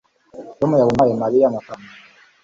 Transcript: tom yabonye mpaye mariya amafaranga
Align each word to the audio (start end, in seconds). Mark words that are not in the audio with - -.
tom 0.59 0.71
yabonye 0.79 0.95
mpaye 0.99 1.13
mariya 1.23 1.45
amafaranga 1.47 1.91